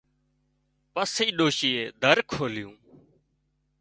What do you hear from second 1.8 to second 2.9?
در کولُيون